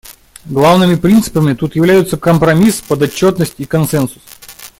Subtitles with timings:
[0.45, 4.23] Главными принципами тут являются компромисс, подотчетность и консенсус.